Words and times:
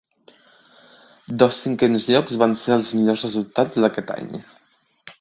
Dos 1.43 1.61
cinquens 1.67 2.09
llocs 2.13 2.41
van 2.47 2.57
ser 2.65 2.75
els 2.79 2.93
millors 2.97 3.29
resultats 3.31 3.85
d'aquest 3.85 4.19
any. 4.21 4.37